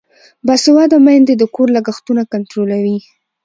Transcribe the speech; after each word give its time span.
باسواده 0.45 0.97
میندې 1.05 1.33
د 1.37 1.43
کور 1.55 1.67
لګښتونه 1.75 2.21
کنټرولوي. 2.31 2.97